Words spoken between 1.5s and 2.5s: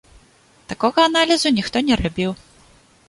ніхто не рабіў.